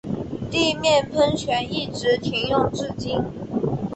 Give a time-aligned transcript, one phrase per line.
[0.49, 3.23] 地面喷泉一直停用至今。